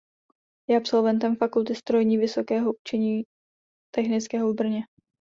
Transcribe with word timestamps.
Je 0.69 0.77
absolventem 0.77 1.35
Fakulty 1.35 1.75
strojní 1.75 2.17
Vysokého 2.17 2.73
učení 2.73 3.23
technického 3.91 4.51
v 4.51 4.55
Brně. 4.55 4.83